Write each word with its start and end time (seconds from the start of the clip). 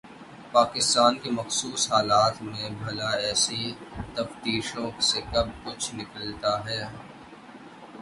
پاکستان 0.51 1.17
کے 1.19 1.29
مخصوص 1.31 1.81
حالات 1.91 2.41
میں 2.41 2.69
بھلا 2.79 3.09
ایسی 3.27 3.61
تفتیشوں 4.15 4.89
سے 5.09 5.21
کب 5.31 5.47
کچھ 5.63 5.95
نکلتا 5.95 6.53
ہے؟ 6.65 6.81